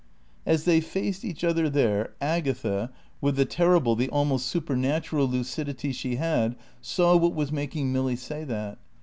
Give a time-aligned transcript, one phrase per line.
[0.47, 2.89] As they faced each other there, Agatha,
[3.21, 8.43] with the terrible, the almost supernatural lucidity she had, saw what was making Milly say
[8.45, 8.79] that.